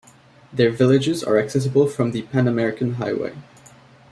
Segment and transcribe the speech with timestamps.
[0.51, 3.33] Their villages are accessible from the Pan-American highway.